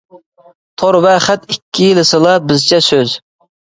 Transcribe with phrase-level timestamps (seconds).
[0.81, 3.15] تور ۋە خەت ئىككىلىسىلا بىزچە سۆز.